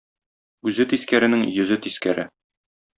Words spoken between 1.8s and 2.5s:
тискәре.